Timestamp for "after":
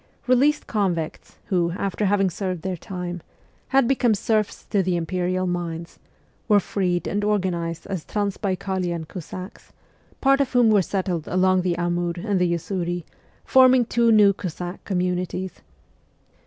1.73-2.07